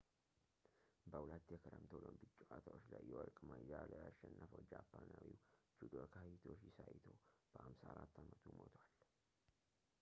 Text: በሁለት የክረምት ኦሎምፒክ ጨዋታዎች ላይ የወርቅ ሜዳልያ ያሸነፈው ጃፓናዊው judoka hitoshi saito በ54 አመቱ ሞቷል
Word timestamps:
በሁለት 1.11 1.51
የክረምት 1.53 1.91
ኦሎምፒክ 1.97 2.31
ጨዋታዎች 2.39 2.85
ላይ 2.93 3.03
የወርቅ 3.09 3.37
ሜዳልያ 3.49 3.99
ያሸነፈው 4.07 4.65
ጃፓናዊው 4.71 5.37
judoka 5.79 6.21
hitoshi 6.31 6.71
saito 6.77 7.13
በ54 7.53 8.17
አመቱ 8.23 8.43
ሞቷል 8.61 8.91